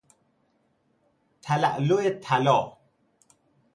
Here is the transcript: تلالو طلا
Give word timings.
تلالو 1.43 2.09
طلا 2.23 2.59